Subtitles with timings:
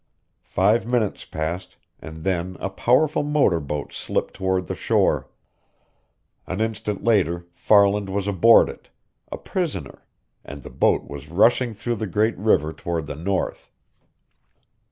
[0.47, 5.29] Five minutes passed, and then a powerful motor boat slipped toward the shore.
[6.47, 8.89] An instant later Farland was aboard it,
[9.31, 10.03] a prisoner,
[10.43, 13.69] and the boat was rushing through the great river toward the north.